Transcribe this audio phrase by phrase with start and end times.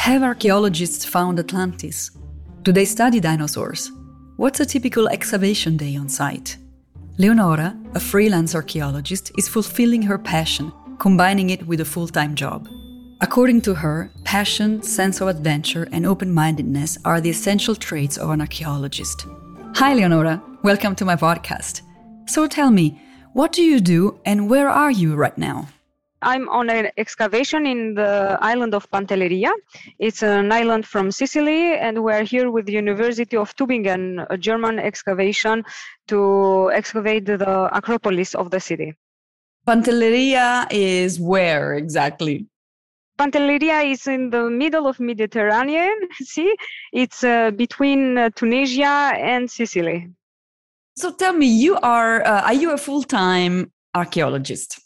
[0.00, 2.10] Have archaeologists found Atlantis?
[2.62, 3.92] Do they study dinosaurs?
[4.38, 6.56] What's a typical excavation day on site?
[7.18, 12.66] Leonora, a freelance archaeologist, is fulfilling her passion, combining it with a full time job.
[13.20, 18.30] According to her, passion, sense of adventure, and open mindedness are the essential traits of
[18.30, 19.26] an archaeologist.
[19.74, 20.42] Hi, Leonora.
[20.62, 21.82] Welcome to my podcast.
[22.26, 22.98] So tell me,
[23.34, 25.68] what do you do and where are you right now?
[26.22, 29.52] I'm on an excavation in the island of Pantelleria.
[29.98, 34.78] It's an island from Sicily, and we're here with the University of Tübingen, a German
[34.78, 35.64] excavation
[36.08, 38.94] to excavate the Acropolis of the city.
[39.66, 42.46] Pantelleria is where exactly?
[43.18, 46.54] Pantelleria is in the middle of Mediterranean Sea.
[46.92, 50.08] It's uh, between uh, Tunisia and Sicily.
[50.96, 54.80] So tell me, you are uh, are you a full time archaeologist?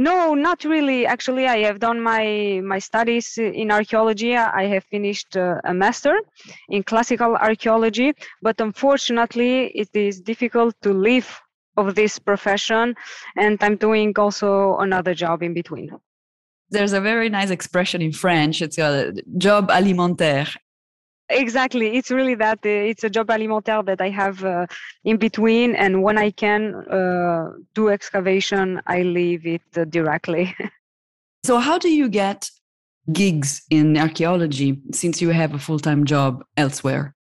[0.00, 1.04] No, not really.
[1.04, 4.34] Actually, I have done my my studies in archaeology.
[4.34, 6.16] I have finished uh, a master
[6.70, 11.28] in classical archaeology, but unfortunately, it is difficult to live
[11.76, 12.94] of this profession,
[13.36, 15.90] and I'm doing also another job in between.
[16.70, 18.62] There's a very nice expression in French.
[18.62, 20.56] It's a job alimentaire,
[21.30, 21.96] exactly.
[21.96, 24.66] It's really that uh, it's a job alimentaire that i have uh,
[25.04, 30.54] in between and when i can uh, do excavation i leave it uh, directly.
[31.42, 32.50] So how do you get
[33.10, 37.14] gigs in archaeology since you have a full-time job elsewhere?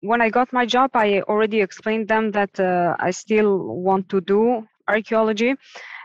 [0.00, 3.50] When i got my job i already explained them that uh, i still
[3.88, 5.54] want to do archaeology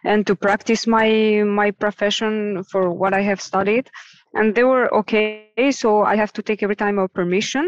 [0.04, 3.90] and to practice my my profession for what i have studied
[4.38, 7.68] and they were okay so i have to take every time a permission.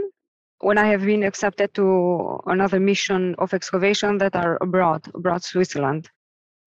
[0.62, 1.86] When i have been accepted to
[2.46, 6.10] another mission of excavation that are abroad abroad switzerland.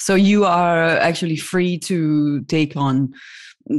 [0.01, 3.13] So you are actually free to take on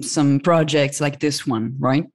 [0.01, 2.05] some projects like this one right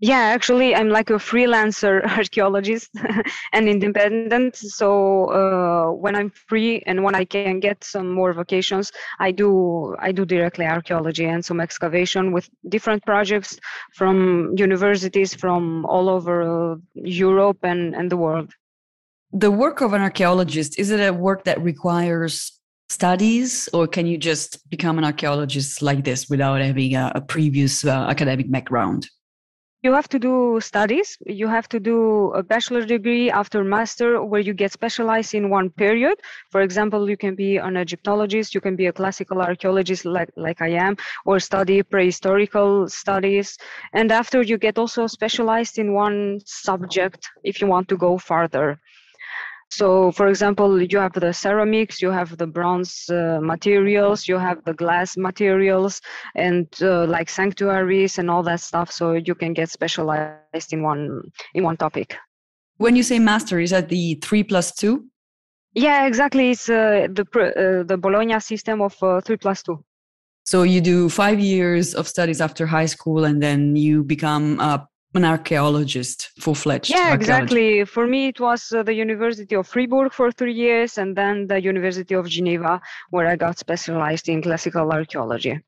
[0.00, 2.90] yeah actually i'm like a freelancer archaeologist
[3.52, 4.56] and independent.
[4.56, 8.90] So uh, when i'm free and when i can get some more vacations
[9.20, 13.58] i do i do directly archaeology and some excavation with different projects
[13.94, 18.52] from universities from all over europe and, and the world.
[19.32, 24.18] The work of an archaeologist is it a work that requires studies or can you
[24.18, 29.08] just become an archaeologist like this without having a, a previous uh, academic background
[29.84, 31.18] you have to do studies.
[31.26, 35.68] You have to do a bachelor degree after master where you get specialized in one
[35.68, 36.16] period.
[36.50, 40.62] For example you can be an egyptologist you can be a classical archaeologist like, like
[40.62, 40.96] i am
[41.26, 43.58] or study prehistorical studies.
[43.92, 48.80] And after you get also specialized in one subject if you want to go farther
[49.74, 54.62] so, for example, you have the ceramics, you have the bronze uh, materials, you have
[54.64, 56.00] the glass materials,
[56.36, 58.92] and uh, like sanctuaries and all that stuff.
[58.92, 61.22] So you can get specialized in one
[61.54, 62.16] in one topic.
[62.76, 65.06] When you say master, is that the three plus two?
[65.74, 66.52] Yeah, exactly.
[66.52, 69.84] It's uh, the uh, the Bologna system of uh, three plus two.
[70.44, 74.86] So you do five years of studies after high school, and then you become a
[75.14, 76.90] an archaeologist, full fledged.
[76.90, 77.84] Yeah, exactly.
[77.84, 81.62] For me, it was uh, the University of Fribourg for three years, and then the
[81.62, 82.80] University of Geneva,
[83.10, 85.60] where I got specialized in classical archaeology.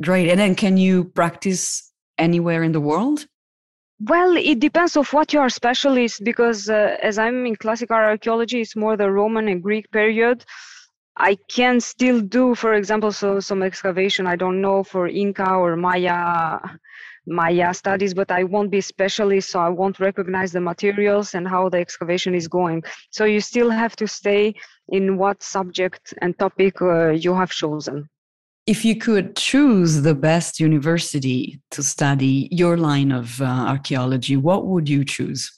[0.00, 0.28] Great.
[0.30, 3.26] And then, can you practice anywhere in the world?
[4.00, 8.60] Well, it depends of what you are specialist, because uh, as I'm in classical archaeology,
[8.60, 10.44] it's more the Roman and Greek period.
[11.16, 14.28] I can still do, for example, so some excavation.
[14.28, 16.60] I don't know for Inca or Maya
[17.28, 21.68] Maya studies, but I won't be specialist, so I won't recognize the materials and how
[21.68, 22.82] the excavation is going.
[23.10, 24.54] So you still have to stay
[24.88, 28.08] in what subject and topic uh, you have chosen.
[28.66, 34.66] If you could choose the best university to study your line of uh, archaeology, what
[34.66, 35.50] would you choose?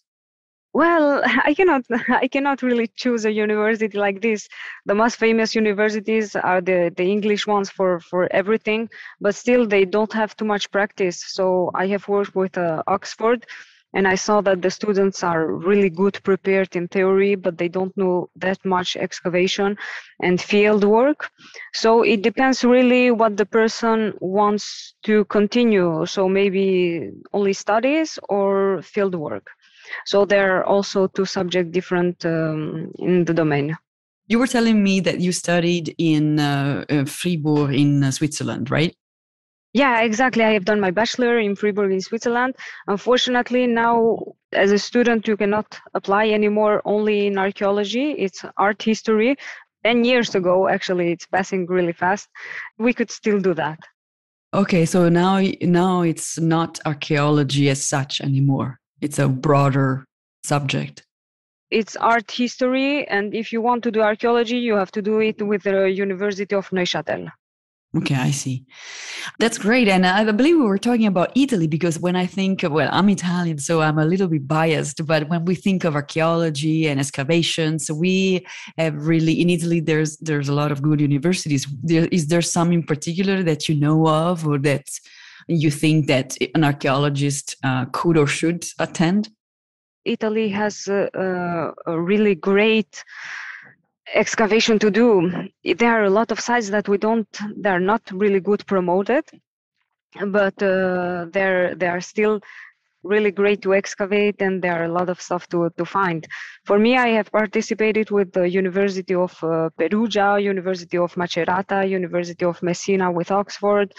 [0.72, 1.84] Well, I cannot
[2.24, 4.48] I cannot really choose a university like this.
[4.86, 8.88] The most famous universities are the, the English ones for, for everything,
[9.20, 11.22] but still they don't have too much practice.
[11.26, 13.46] So I have worked with uh, Oxford
[13.94, 17.96] and I saw that the students are really good prepared in theory, but they don't
[17.96, 19.76] know that much excavation
[20.22, 21.30] and field work.
[21.74, 26.06] So it depends really what the person wants to continue.
[26.06, 29.50] So maybe only studies or field work.
[30.06, 33.76] So there are also two subjects different um, in the domain.
[34.26, 38.94] You were telling me that you studied in uh, uh, Fribourg in uh, Switzerland, right?
[39.72, 40.42] Yeah, exactly.
[40.42, 42.56] I have done my bachelor in Fribourg in Switzerland.
[42.88, 44.18] Unfortunately, now
[44.52, 48.12] as a student, you cannot apply anymore only in archaeology.
[48.12, 49.36] It's art history.
[49.84, 52.28] 10 years ago, actually, it's passing really fast.
[52.78, 53.78] We could still do that.
[54.52, 58.79] Okay, so now now it's not archaeology as such anymore.
[59.00, 60.04] It's a broader
[60.44, 61.04] subject.
[61.70, 65.40] It's art history, and if you want to do archaeology, you have to do it
[65.40, 67.30] with the University of Neuchâtel.
[67.96, 68.64] Okay, I see.
[69.40, 69.88] That's great.
[69.88, 73.58] And I believe we were talking about Italy because when I think, well, I'm Italian,
[73.58, 75.04] so I'm a little bit biased.
[75.04, 78.46] But when we think of archaeology and excavations, we
[78.78, 79.80] have really in Italy.
[79.80, 81.66] There's there's a lot of good universities.
[81.82, 84.86] There, is there some in particular that you know of, or that
[85.54, 89.30] you think that an archaeologist uh, could or should attend?
[90.04, 93.04] Italy has a, a really great
[94.14, 95.30] excavation to do.
[95.62, 99.24] There are a lot of sites that we don't, they're not really good promoted,
[100.26, 102.40] but uh, they're they are still
[103.02, 106.26] really great to excavate and there are a lot of stuff to, to find.
[106.64, 112.44] For me, I have participated with the University of uh, Perugia, University of Macerata, University
[112.44, 113.94] of Messina with Oxford,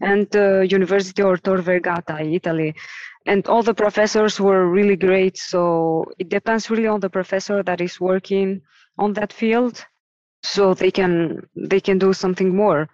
[0.00, 2.74] and uh, University of Tor Vergata, Italy.
[3.26, 5.36] And all the professors were really great.
[5.36, 8.62] So it depends really on the professor that is working
[8.98, 9.84] on that field
[10.42, 12.88] so they can they can do something more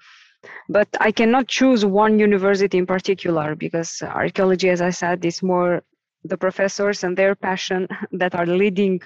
[0.69, 5.83] but i cannot choose one university in particular because archaeology as i said is more
[6.25, 9.01] the professors and their passion that are leading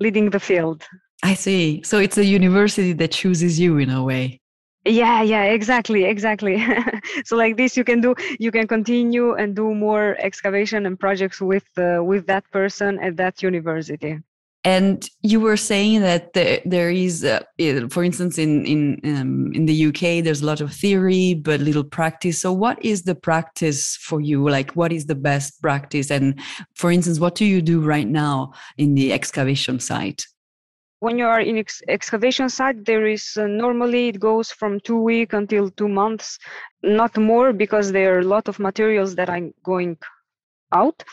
[0.00, 0.82] leading the field
[1.22, 4.40] i see so it's a university that chooses you in a way
[4.84, 6.64] yeah yeah exactly exactly
[7.24, 11.40] so like this you can do you can continue and do more excavation and projects
[11.40, 14.18] with uh, with that person at that university
[14.66, 17.42] and you were saying that the, there is, uh,
[17.90, 21.84] for instance, in in um, in the UK, there's a lot of theory but little
[21.84, 22.40] practice.
[22.40, 24.48] So, what is the practice for you?
[24.48, 26.10] Like, what is the best practice?
[26.10, 26.40] And
[26.74, 30.24] for instance, what do you do right now in the excavation site?
[31.04, 34.96] When you are in ex- excavation site, there is uh, normally it goes from two
[34.96, 36.38] week until two months,
[36.82, 39.98] not more, because there are a lot of materials that are going
[40.72, 41.04] out.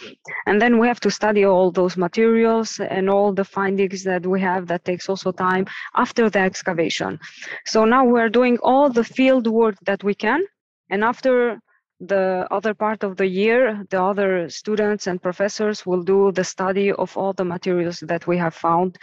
[0.48, 4.40] And then we have to study all those materials and all the findings that we
[4.40, 7.20] have that takes also time after the excavation.
[7.66, 10.42] So now we're doing all the field work that we can
[10.90, 11.60] and after
[12.00, 16.92] the other part of the year the other students and professors will do the study
[16.92, 18.98] of all the materials that we have found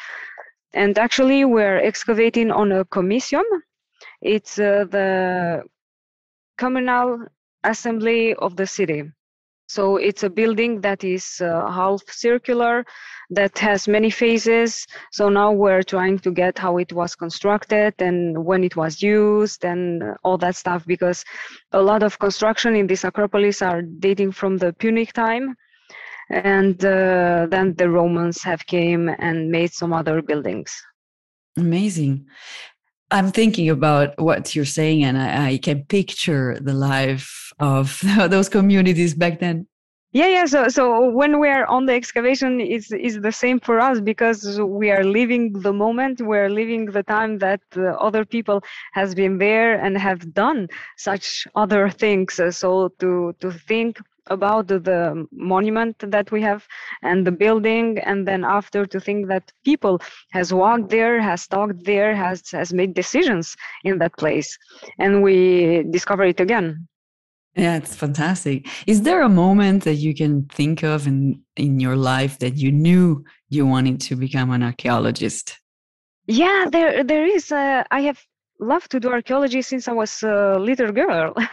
[0.74, 3.44] and actually we're excavating on a commission
[4.22, 5.62] it's uh, the
[6.56, 7.26] communal
[7.64, 9.04] assembly of the city
[9.68, 12.86] so it's a building that is uh, half circular,
[13.28, 14.86] that has many phases.
[15.12, 19.66] So now we're trying to get how it was constructed and when it was used
[19.66, 21.22] and all that stuff because
[21.72, 25.54] a lot of construction in this Acropolis are dating from the Punic time.
[26.30, 30.70] And uh, then the Romans have came and made some other buildings.
[31.56, 32.26] Amazing.
[33.10, 38.48] I'm thinking about what you're saying, and I, I, can picture the life of those
[38.50, 39.66] communities back then.
[40.12, 40.46] Yeah, yeah.
[40.46, 44.58] So, so when we are on the excavation, it's is the same for us because
[44.60, 46.22] we are living the moment.
[46.22, 48.62] We're living the time that uh, other people
[48.94, 52.40] has been there and have done such other things.
[52.50, 56.66] So to to think about the monument that we have
[57.02, 61.84] and the building and then after to think that people has walked there has talked
[61.84, 64.56] there has has made decisions in that place.
[64.98, 66.88] And we discover it again.
[67.56, 68.66] Yeah it's fantastic.
[68.86, 72.70] Is there a moment that you can think of in in your life that you
[72.70, 75.58] knew you wanted to become an archaeologist?
[76.26, 78.20] Yeah there there is uh, i have
[78.60, 81.34] loved to do archaeology since i was a little girl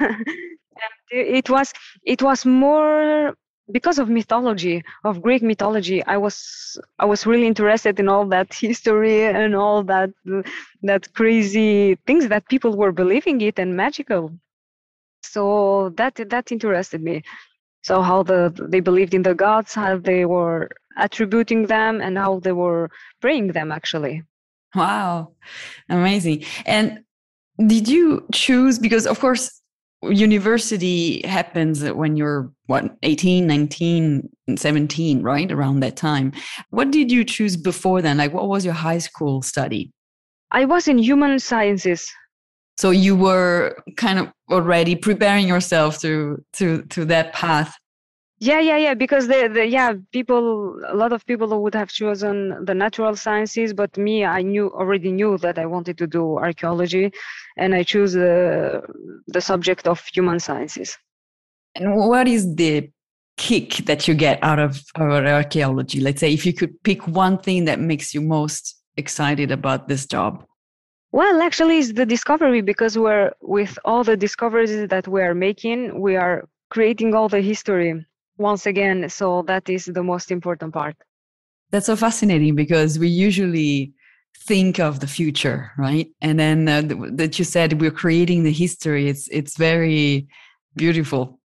[1.12, 3.36] it was it was more
[3.72, 8.54] because of mythology of greek mythology i was i was really interested in all that
[8.68, 10.10] history and all that
[10.86, 14.32] that crazy things that people were believing it and magical.
[15.24, 17.24] So that that interested me.
[17.84, 22.40] So how the they believed in the gods how they were attributing them and how
[22.40, 22.90] they were
[23.22, 24.24] praying them actually.
[24.74, 25.34] Wow.
[25.90, 26.46] Amazing.
[26.66, 27.04] And
[27.68, 29.62] did you choose because of course
[30.12, 36.32] university happens when you're what 18 19 17 right around that time.
[36.70, 38.18] What did you choose before then?
[38.18, 39.92] Like what was your high school study?
[40.52, 42.12] I was in human sciences.
[42.78, 47.76] So you were kind of already preparing yourself to to to that path
[48.40, 52.66] yeah yeah yeah because the, the yeah people a lot of people would have chosen
[52.66, 57.12] the natural sciences but me i knew already knew that i wanted to do archaeology
[57.58, 58.82] and i chose the
[59.28, 60.98] the subject of human sciences.
[61.76, 62.90] And what is the
[63.38, 66.00] kick that you get out of, of archaeology?
[66.00, 70.06] Let's say if you could pick one thing that makes you most excited about this
[70.06, 70.46] job.
[71.12, 76.00] Well, actually, it's the discovery because we're with all the discoveries that we are making,
[76.00, 78.06] we are creating all the history
[78.38, 79.10] once again.
[79.10, 80.96] So that is the most important part.
[81.72, 83.94] That's so fascinating because we usually
[84.46, 86.08] think of the future, right?
[86.22, 86.82] And then uh,
[87.14, 89.10] that you said we're creating the history.
[89.10, 90.28] It's it's very
[90.76, 91.40] beautiful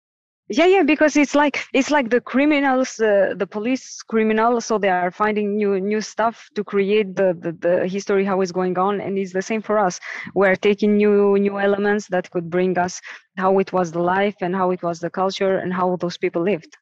[0.48, 4.88] yeah yeah because it's like it's like the criminals uh, the police criminals so they
[4.88, 9.00] are finding new new stuff to create the, the the history how it's going on
[9.00, 10.00] and it's the same for us.
[10.34, 13.00] We're taking new new elements that could bring us
[13.36, 16.42] how it was the life and how it was the culture and how those people
[16.42, 16.76] lived.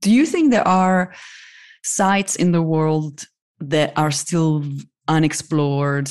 [0.00, 1.14] Do you think there are
[1.82, 3.24] sites in the world
[3.60, 4.64] that are still
[5.08, 6.10] unexplored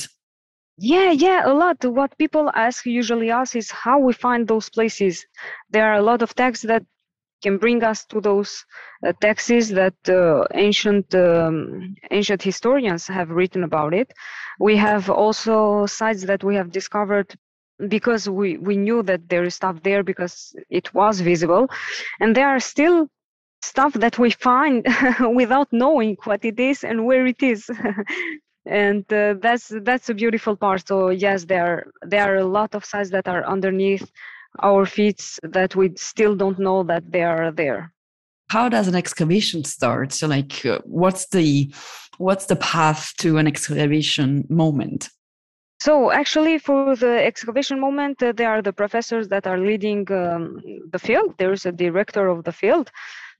[0.78, 1.84] yeah, yeah, a lot.
[1.84, 5.24] What people ask usually ask is how we find those places.
[5.70, 6.84] There are a lot of texts that
[7.42, 8.64] can bring us to those
[9.06, 14.12] uh, texts that uh, ancient um, ancient historians have written about it.
[14.60, 17.34] We have also sites that we have discovered
[17.88, 21.68] because we, we knew that there is stuff there because it was visible,
[22.20, 23.08] and there are still
[23.62, 24.86] stuff that we find
[25.34, 27.70] without knowing what it is and where it is.
[28.66, 30.86] and uh, that's that's a beautiful part.
[30.86, 34.10] So yes there there are a lot of sites that are underneath
[34.60, 37.92] our feet that we still don't know that they are there.
[38.48, 40.12] How does an excavation start?
[40.12, 41.72] So like uh, what's the
[42.18, 45.10] what's the path to an excavation moment?
[45.80, 50.60] So actually for the excavation moment uh, there are the professors that are leading um,
[50.90, 51.34] the field.
[51.38, 52.90] There's a director of the field.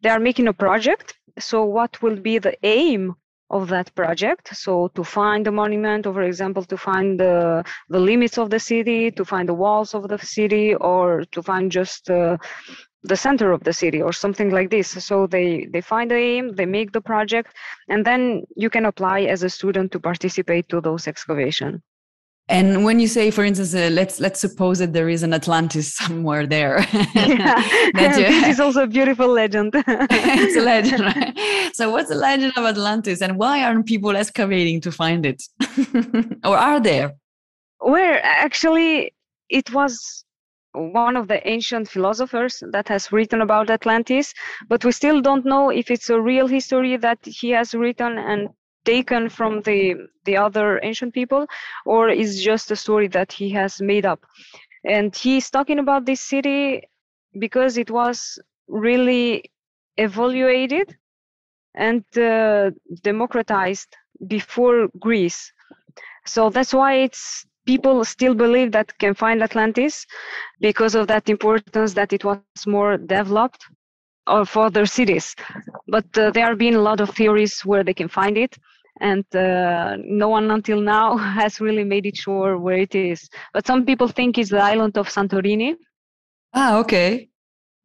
[0.02, 1.14] They are making a project.
[1.38, 3.16] So what will be the aim
[3.50, 4.56] of that project.
[4.56, 8.58] So to find the monument, or for example, to find the, the limits of the
[8.58, 12.36] city, to find the walls of the city, or to find just uh,
[13.02, 14.88] the center of the city or something like this.
[15.04, 17.54] So they, they find the aim, they make the project,
[17.88, 21.82] and then you can apply as a student to participate to those excavation.
[22.48, 25.94] And when you say, for instance, uh, let's let's suppose that there is an Atlantis
[26.00, 26.86] somewhere there.
[27.14, 29.72] yeah, this is also a beautiful legend.
[29.74, 31.36] it's a legend, right?
[31.74, 35.42] So, what's the legend of Atlantis, and why aren't people excavating to find it,
[36.44, 37.14] or are there?
[37.80, 39.12] Where actually
[39.48, 40.24] it was
[40.72, 44.34] one of the ancient philosophers that has written about Atlantis,
[44.68, 48.48] but we still don't know if it's a real history that he has written and
[48.86, 49.78] taken from the
[50.24, 51.46] the other ancient people
[51.84, 54.20] or is just a story that he has made up?
[54.84, 56.82] And he's talking about this city
[57.38, 58.38] because it was
[58.68, 59.50] really
[59.96, 60.96] evaluated
[61.74, 62.70] and uh,
[63.02, 65.52] democratized before greece.
[66.24, 70.06] So that's why it's people still believe that can find atlantis
[70.60, 73.66] because of that importance that it was more developed
[74.26, 75.34] or for other cities.
[75.88, 78.56] But uh, there have been a lot of theories where they can find it
[79.00, 83.28] and uh, no one until now has really made it sure where it is.
[83.52, 85.76] But some people think it's the island of Santorini.
[86.54, 87.28] Ah, okay.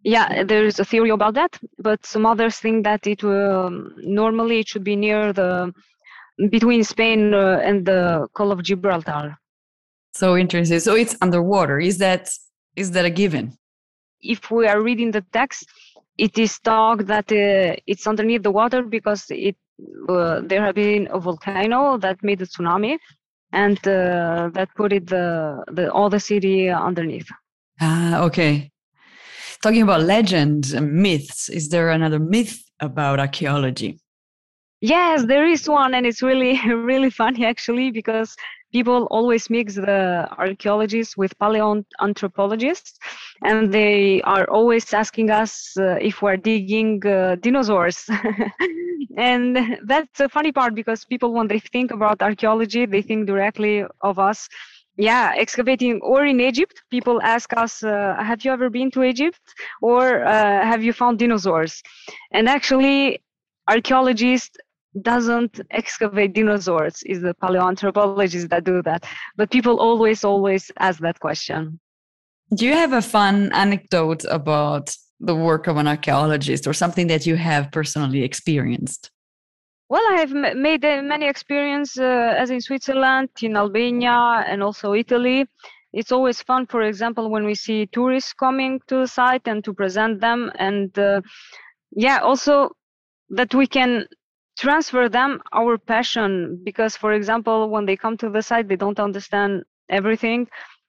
[0.03, 3.94] Yeah, there is a theory about that, but some others think that it will um,
[3.98, 5.72] normally it should be near the
[6.50, 9.38] between Spain uh, and the Call of Gibraltar.
[10.13, 10.80] So interesting.
[10.80, 11.80] So it's underwater.
[11.80, 12.30] Is that
[12.75, 13.58] is that a given?
[14.22, 15.68] If we are reading the text,
[16.18, 19.56] it is talked that uh, it's underneath the water because it
[20.09, 22.97] uh, there have been a volcano that made a tsunami
[23.53, 27.29] and uh, that put it the, the all the city underneath.
[27.79, 28.71] Ah okay.
[29.61, 34.00] Talking about legends and myths is there another myth about archaeology
[34.81, 38.35] yes there is one and it's really really funny actually because
[38.73, 42.93] people always mix the archaeologists with paleoanthropologists
[43.43, 48.09] and they are always asking us uh, if we're digging uh, dinosaurs.
[49.17, 53.83] And that's a funny part because people when they think about archaeology they think directly
[54.01, 54.47] of us.
[54.97, 59.39] Yeah excavating or in egypt people ask us uh, have you ever been to egypt?
[59.81, 61.81] Or uh, have you found dinosaurs?
[62.31, 63.21] And actually
[63.67, 64.57] archaeologists
[65.01, 69.05] doesn't excavate dinosaurs is the paleoanthropologists that do that.
[69.36, 71.79] But people always always ask that question.
[72.53, 77.25] Do you have a fun anecdote about the work of an archaeologist or something that
[77.25, 79.12] you have personally experienced?
[79.88, 84.93] Well i have made uh, many experience uh, as in switzerland in albania and also
[84.93, 85.48] italy.
[85.93, 89.74] It's always fun for example when we see tourists coming to the site and to
[89.74, 90.50] present them.
[90.55, 91.21] And uh,
[91.91, 92.71] yeah also
[93.29, 94.07] that we can
[94.62, 99.00] transfer them our passion because for example when they come to the site they don't
[99.00, 100.48] understand everything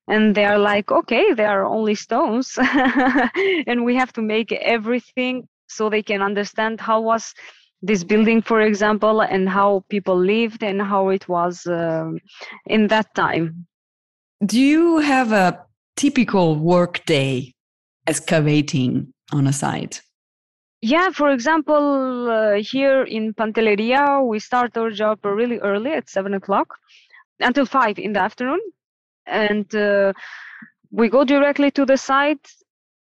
[0.08, 2.58] and they are like okay they are only stones
[3.66, 7.32] and we have to make everything so they can understand how was
[7.80, 12.10] this building for example and how people lived and how it was uh,
[12.66, 13.66] in that time
[14.44, 15.64] Do you have a
[15.96, 17.54] typical work day
[18.08, 20.02] excavating on a site?
[20.82, 26.34] Yeah, for example, uh, here in Pantelleria, we start our job really early at seven
[26.34, 26.74] o'clock
[27.38, 28.60] until five in the afternoon.
[29.24, 30.12] And uh,
[30.90, 32.50] we go directly to the site.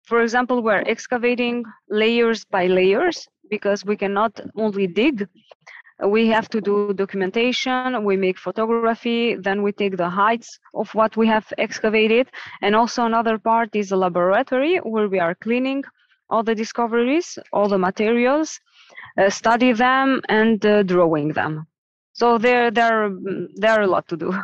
[0.03, 5.27] For example, we're excavating layers by layers because we cannot only dig,
[6.05, 11.15] we have to do documentation, we make photography, then we take the heights of what
[11.17, 12.29] we have excavated.
[12.61, 15.83] And also another part is a laboratory where we are cleaning
[16.29, 18.59] all the discoveries, all the materials,
[19.17, 21.67] uh, study them, and uh, drawing them.
[22.13, 23.11] So there, there,
[23.55, 24.33] there are a lot to do.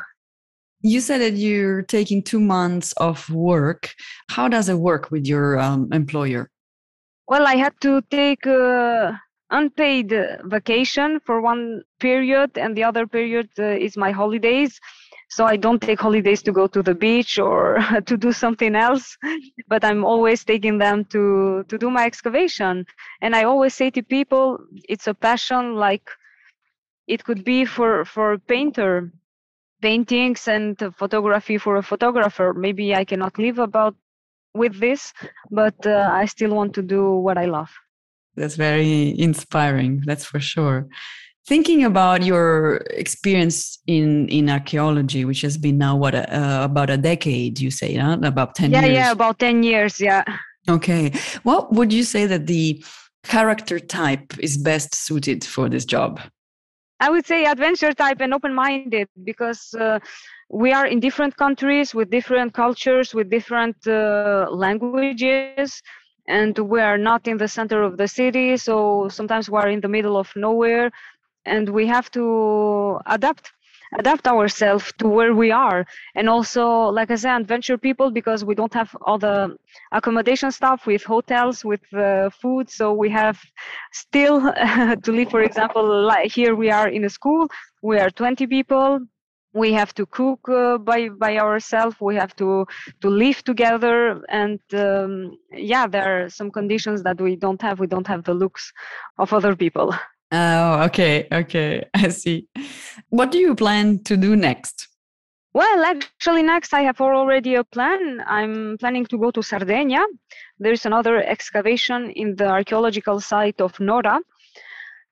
[0.82, 3.94] You said that you're taking two months of work.
[4.30, 6.50] How does it work with your um, employer?
[7.28, 9.12] Well, I had to take uh,
[9.52, 10.14] unpaid
[10.46, 14.80] vacation for one period, and the other period uh, is my holidays.
[15.30, 19.16] So I don't take holidays to go to the beach or to do something else,
[19.68, 22.86] but I'm always taking them to to do my excavation.
[23.22, 24.58] And I always say to people,
[24.90, 26.10] it's a passion like
[27.08, 29.12] it could be for for a painter
[29.82, 32.54] paintings and photography for a photographer.
[32.54, 33.96] Maybe i cannot live about
[34.54, 35.14] with this
[35.52, 37.70] but uh, i still want to do what i love.
[38.36, 40.88] That's very inspiring that's for sure
[41.50, 46.98] thinking about your experience in in archaeology which has been now what uh, about a
[47.12, 48.18] decade you say huh?
[48.22, 50.24] about 10 yeah years yeah about 10 years yeah
[50.70, 51.12] okay
[51.44, 52.84] what would you say that the
[53.24, 56.22] character type is best suited for this job
[57.02, 60.00] I would say adventure type and open minded because uh,
[60.50, 65.82] we are in different countries with different cultures, with different uh, languages,
[66.28, 68.58] and we are not in the center of the city.
[68.58, 70.92] So sometimes we are in the middle of nowhere,
[71.50, 73.52] and we have to adapt
[73.98, 75.86] adapt ourselves to where we are.
[76.16, 76.64] And also
[76.98, 79.58] like i said adventure people because we don't have all the
[79.92, 82.70] accommodation stuff with hotels with uh, food.
[82.70, 83.40] So we have
[83.92, 84.42] still
[85.04, 87.48] to live for example like here we are in a school
[87.82, 89.00] we are 20 people.
[89.54, 91.96] We have to cook uh, by by ourselves.
[92.00, 92.66] We have to
[93.02, 94.22] to live together.
[94.30, 97.80] And um, yeah there are some conditions that we don't have.
[97.80, 98.72] We don't have the looks
[99.18, 99.96] of other people
[100.32, 102.48] Oh, okay, okay, I see.
[103.10, 104.88] What do you plan to do next?
[105.54, 108.22] Well, actually, next I have already a plan.
[108.28, 110.06] I'm planning to go to Sardinia.
[110.60, 114.20] There's another excavation in the archaeological site of Nora.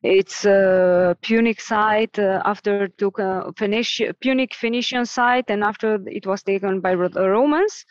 [0.04, 6.28] It's a Punic site uh, after took a Phoenici- Punic Phoenician site, and after it
[6.28, 7.84] was taken by the Romans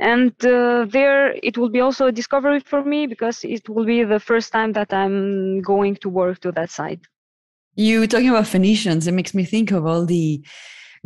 [0.00, 4.02] and uh, there it will be also a discovery for me because it will be
[4.04, 7.06] the first time that i'm going to work to that site
[7.74, 9.06] you talking about phoenicians.
[9.06, 10.44] It makes me think of all the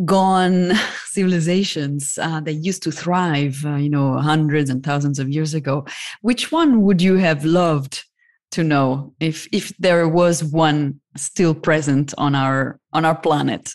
[0.04, 0.72] gone
[1.06, 5.86] civilizations uh, that used to thrive uh, you know hundreds and thousands of years ago.
[6.22, 8.04] Which one would you have loved
[8.52, 13.70] to know if if there was one still present on our on our planet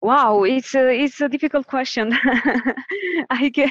[0.00, 2.12] Wow, it's a it's a difficult question.
[3.30, 3.70] I can,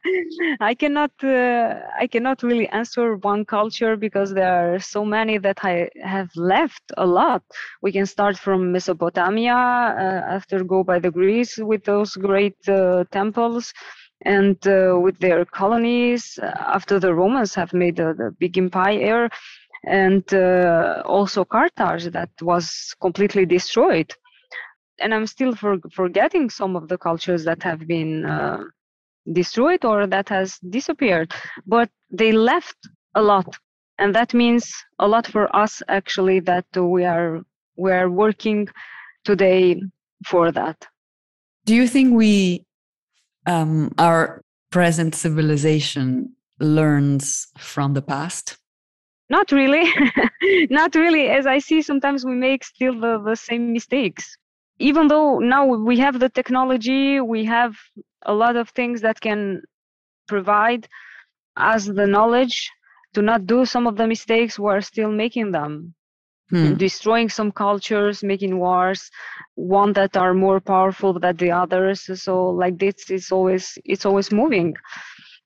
[0.60, 5.58] I cannot uh, I cannot really answer one culture because there are so many that
[5.64, 7.42] I have left a lot.
[7.82, 13.02] We can start from Mesopotamia, uh, after go by the Greece with those great uh,
[13.10, 13.72] temples,
[14.22, 16.38] and uh, with their colonies.
[16.42, 19.28] After the Romans have made the, a big empire,
[19.84, 24.14] and uh, also Carthage that was completely destroyed
[25.00, 28.64] and I'm still for, forgetting some of the cultures that have been uh,
[29.32, 31.32] destroyed or that has disappeared,
[31.66, 32.76] but they left
[33.14, 33.56] a lot,
[33.98, 37.40] and that means a lot for us actually that we are
[37.76, 38.68] we are working
[39.24, 39.82] today
[40.24, 40.86] for that.
[41.66, 42.64] Do you think we
[43.46, 48.56] um, our present civilization learns from the past?
[49.28, 49.92] Not really,
[50.70, 51.28] not really.
[51.28, 54.38] As I see, sometimes we make still the, the same mistakes
[54.78, 57.74] even though now we have the technology, we have
[58.22, 59.62] a lot of things that can
[60.28, 60.88] provide
[61.56, 62.70] us the knowledge
[63.14, 65.94] to not do some of the mistakes, we're still making them.
[66.50, 66.74] Hmm.
[66.74, 69.10] Destroying some cultures, making wars,
[69.56, 72.08] one that are more powerful than the others.
[72.22, 74.74] So like this is always it's always moving.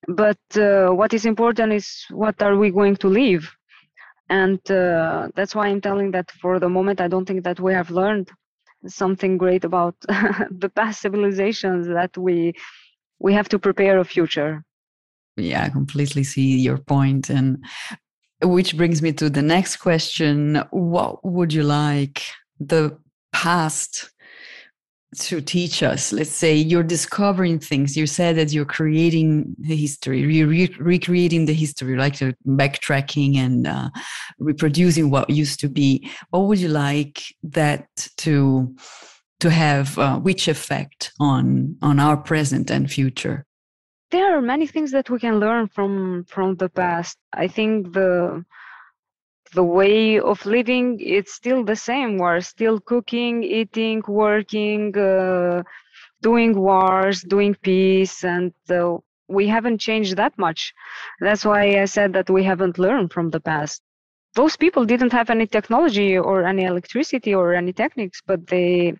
[0.09, 3.51] But uh, what is important is what are we going to leave?
[4.29, 7.73] And uh, that's why I'm telling that for the moment I don't think that we
[7.73, 8.31] have learned
[8.87, 9.95] something great about
[10.51, 12.55] the past civilizations that we
[13.19, 14.65] we have to prepare a future.
[15.37, 17.65] Yeah i completely see your point and
[18.43, 20.63] which brings me to the next question.
[20.71, 22.23] What would you like
[22.59, 22.99] the
[23.33, 24.11] past
[25.17, 26.13] to teach us.
[26.13, 27.97] Let's say you're discovering things.
[27.97, 33.37] You said that you're creating the history you're re- recreating the history like uh, backtracking
[33.37, 33.91] and uh,
[34.39, 36.09] reproducing what used to be.
[36.31, 38.75] What would you like that to
[39.41, 43.47] to have uh, which effect on on our present and future?
[44.11, 47.17] There are many things that we can learn from from the past.
[47.33, 48.45] I think the
[49.55, 52.19] the way of living it's still the same.
[52.19, 55.63] We're still cooking eating working uh,
[56.23, 60.75] doing wars doing peace and uh, we haven't changed that much.
[61.21, 63.83] That's why i said that we haven't learned from the past.
[64.35, 68.95] Those people didn't have any technology or any electricity or any techniques but they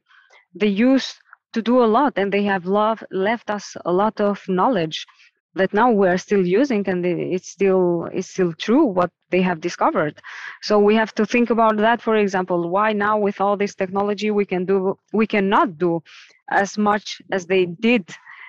[0.55, 1.15] they used
[1.53, 5.07] to do a lot and they have love, left us a lot of knowledge
[5.55, 9.61] that now we are still using and it's still it's still true what they have
[9.61, 10.21] discovered.
[10.63, 14.31] So we have to think about that for example why now with all this technology
[14.31, 16.03] we can do we cannot do
[16.51, 18.09] as much as they did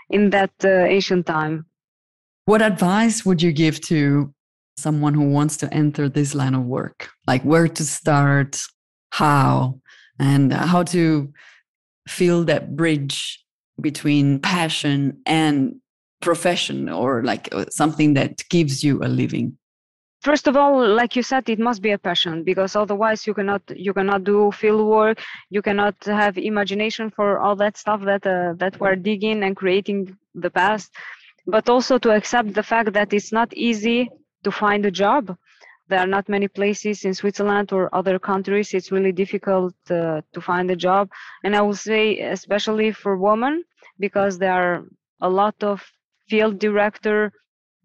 [0.09, 1.65] in that uh, ancient time.
[2.45, 4.33] What advice would you give to
[4.77, 7.09] someone who wants to enter this line of work?
[7.27, 8.61] Like where to start
[9.11, 9.79] how
[10.19, 11.31] and how to
[12.07, 13.43] feel that bridge
[13.79, 15.80] between passion and
[16.21, 19.57] profession or like uh, something that gives you a living?
[20.21, 23.63] First of all like you said it must be a passion because otherwise you cannot
[23.75, 28.53] you cannot do field work you cannot have imagination for all that stuff that uh,
[28.57, 30.91] that we're digging and creating the past.
[31.47, 34.11] But also to accept the fact that it's not easy
[34.43, 35.35] to find a job.
[35.87, 40.39] There are not many places in switzerland or other countries it's really difficult uh, to
[40.39, 41.09] find a job.
[41.43, 42.03] And i will say
[42.37, 43.63] especially for women
[43.99, 44.85] because there are
[45.21, 45.81] a lot of
[46.31, 47.19] field director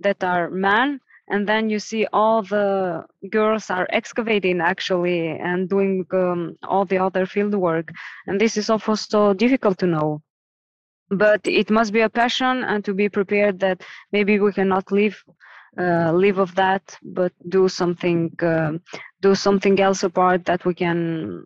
[0.05, 6.07] that are men and then you see all the girls are excavating actually and doing
[6.13, 7.91] um, all the other field work.
[8.27, 10.23] And this is also so difficult to know.
[11.11, 13.83] But it must be a passion and to be prepared that
[14.13, 15.23] maybe we cannot live
[15.79, 18.73] uh, live of that but do something uh,
[19.21, 21.45] do something else apart that we can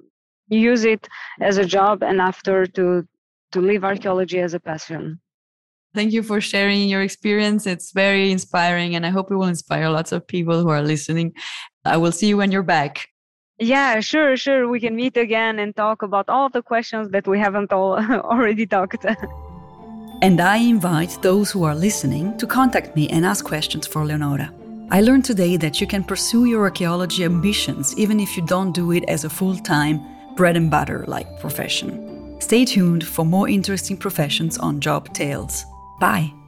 [0.48, 1.08] use it
[1.40, 3.04] as a job and after to
[3.50, 5.18] to live archaeology as a passion
[5.94, 7.66] Thank you for sharing your experience.
[7.66, 11.32] It's very inspiring, and I hope it will inspire lots of people who are listening.
[11.84, 13.08] I will see you when you're back.
[13.58, 14.68] Yeah, sure, sure.
[14.68, 17.94] We can meet again and talk about all the questions that we haven't all
[18.32, 19.04] already talked.
[20.22, 24.52] and I invite those who are listening to contact me and ask questions for Leonora.
[24.92, 28.92] I learned today that you can pursue your archaeology ambitions even if you don't do
[28.92, 30.00] it as a full time,
[30.36, 32.40] bread and butter like profession.
[32.40, 35.66] Stay tuned for more interesting professions on Job Tales.
[36.00, 36.39] Bye.